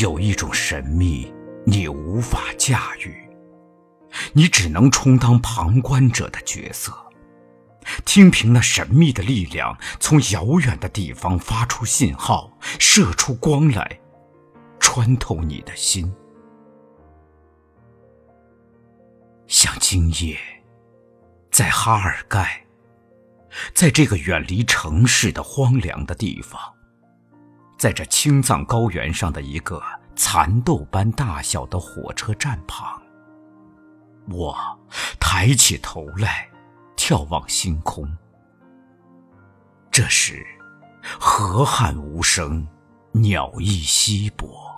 [0.00, 1.32] 有一种神秘，
[1.64, 3.16] 你无法驾驭，
[4.34, 6.92] 你只能充当旁观者的角色，
[8.04, 13.98] 听凭那神秘的力量从遥远的地方发出信号，射出光来，
[14.78, 16.12] 穿透你的心。
[19.46, 20.36] 像今夜，
[21.50, 22.66] 在哈尔盖，
[23.72, 26.60] 在这个远离城市的荒凉的地方，
[27.78, 29.82] 在这青藏高原上的一个
[30.14, 33.00] 蚕豆般大小的火车站旁，
[34.28, 34.56] 我
[35.20, 36.48] 抬起头来，
[36.96, 38.10] 眺望星空。
[39.90, 40.44] 这时，
[41.20, 42.66] 河汉无声，
[43.12, 44.74] 鸟翼稀薄。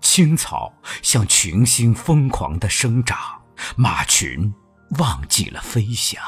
[0.00, 0.72] 青草
[1.02, 3.18] 像群星疯狂的生长，
[3.76, 4.52] 马群
[4.98, 6.22] 忘记了飞翔。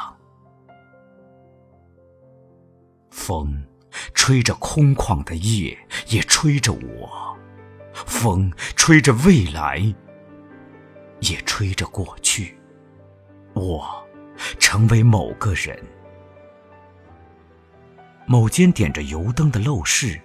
[3.11, 3.65] 风
[4.23, 7.37] 吹着空旷的夜，也吹着我；
[7.93, 9.93] 风吹着未来，
[11.19, 12.57] 也吹着过去。
[13.53, 14.07] 我
[14.61, 15.77] 成为某个人，
[18.25, 20.21] 某间点着油灯的陋室。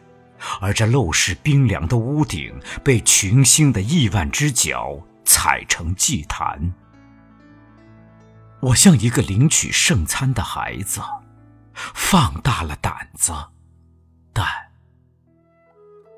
[0.62, 2.54] 而这陋室冰凉的屋顶
[2.84, 6.72] 被群星的亿万只脚踩成祭坛。
[8.60, 11.02] 我像一个领取圣餐的孩子，
[11.74, 13.34] 放大了胆子，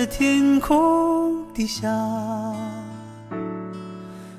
[0.00, 1.86] 的天空底下，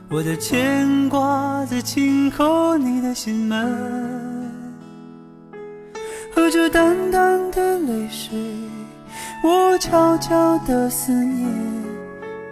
[0.10, 4.52] 我的牵挂在轻叩你的心门，
[6.34, 8.36] 喝着淡淡的泪水。
[9.44, 11.48] 我悄悄的思念，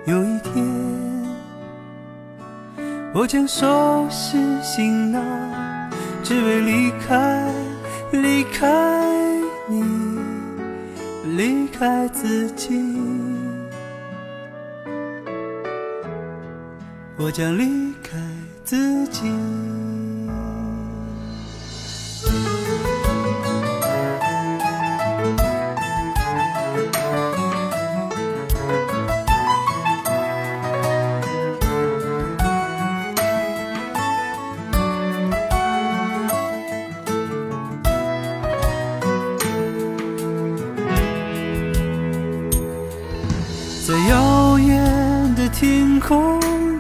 [0.05, 0.63] 有一天，
[3.11, 5.19] 我将收拾行囊，
[6.23, 7.51] 只为离开，
[8.11, 8.98] 离开，
[11.39, 12.77] 离开自己。
[17.15, 18.17] 我将离开
[18.65, 19.31] 自己。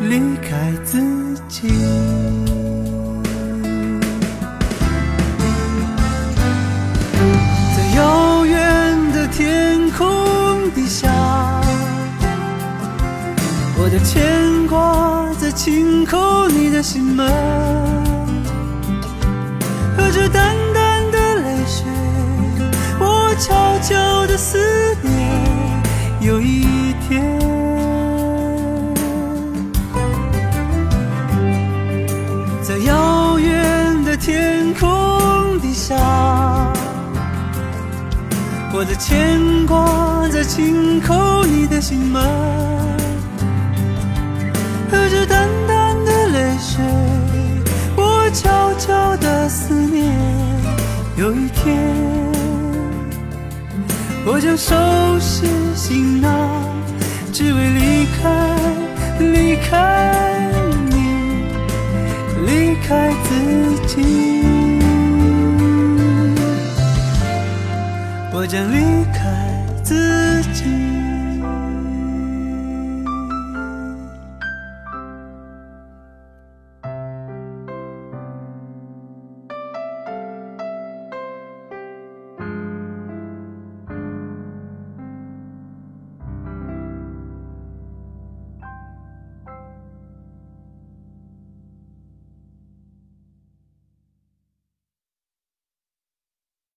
[0.00, 1.00] 离开自
[1.48, 1.68] 己，
[7.76, 11.10] 在遥远的天空底下，
[13.78, 17.26] 我的牵挂在轻叩你的心门，
[32.66, 34.88] 在遥远的天空
[35.60, 35.94] 底下，
[38.72, 42.20] 我的牵挂在轻叩你的心门，
[44.90, 46.82] 和着淡淡的泪水，
[47.96, 50.12] 我悄悄的思念。
[51.16, 51.72] 有一天，
[54.26, 54.74] 我将收
[55.20, 55.46] 拾
[55.76, 56.50] 行囊，
[57.32, 58.56] 只为离开，
[59.20, 60.65] 离开。
[62.88, 63.30] 开自
[63.88, 64.00] 己，
[68.32, 69.18] 我将离开
[69.82, 70.95] 自己。